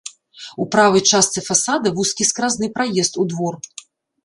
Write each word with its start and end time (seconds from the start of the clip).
У 0.63 0.65
правай 0.75 1.03
частцы 1.11 1.43
фасада 1.49 1.93
вузкі 2.01 2.29
скразны 2.31 2.73
праезд 2.81 3.13
у 3.25 3.29
двор. 3.35 3.63